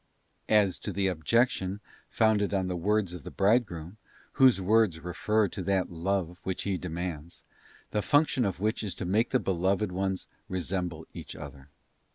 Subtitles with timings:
[0.01, 3.67] Gifts of the As to the objection founded on the words of the Bride tives
[3.67, 3.67] of Love.
[3.67, 3.97] groom,
[4.47, 8.95] those words refer to that love which He demands, F the function of which is
[8.95, 11.69] to make the beloved ones resemble 4 each other.